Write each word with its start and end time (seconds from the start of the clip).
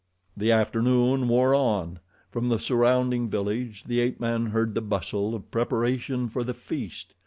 The 0.35 0.51
afternoon 0.51 1.27
wore 1.27 1.53
on. 1.53 1.99
From 2.31 2.49
the 2.49 2.57
surrounding 2.57 3.29
village 3.29 3.83
the 3.83 3.99
ape 3.99 4.19
man 4.19 4.47
heard 4.47 4.73
the 4.73 4.81
bustle 4.81 5.35
of 5.35 5.51
preparation 5.51 6.27
for 6.27 6.43
the 6.43 6.55
feast. 6.55 7.13